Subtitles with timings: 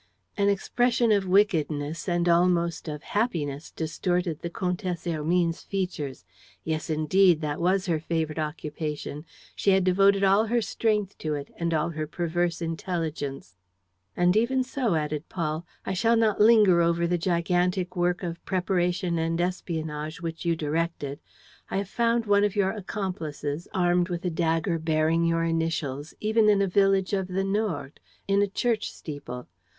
[0.35, 6.25] An expression of wickedness and almost of happiness distorted the Comtesse Hermine's features.
[6.63, 9.27] Yes, indeed, that was her favorite occupation.
[9.55, 13.53] She had devoted all her strength to it and all her perverse intelligence.
[14.17, 19.19] "And even so," added Paul, "I shall not linger over the gigantic work of preparation
[19.19, 21.19] and espionage which you directed.
[21.69, 26.49] I have found one of your accomplices, armed with a dagger bearing your initials, even
[26.49, 29.47] in a village of the Nord, in a church steeple.